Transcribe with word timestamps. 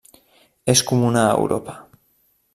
És 0.73 0.81
comuna 0.93 1.21
a 1.27 1.37
Europa. 1.43 1.77